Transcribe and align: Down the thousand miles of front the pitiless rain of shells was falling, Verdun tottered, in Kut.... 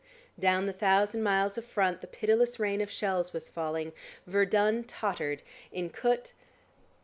Down 0.39 0.65
the 0.65 0.73
thousand 0.73 1.21
miles 1.21 1.59
of 1.59 1.65
front 1.65 2.01
the 2.01 2.07
pitiless 2.07 2.59
rain 2.59 2.81
of 2.81 2.89
shells 2.89 3.33
was 3.33 3.51
falling, 3.51 3.93
Verdun 4.25 4.83
tottered, 4.85 5.43
in 5.71 5.91
Kut.... 5.91 6.33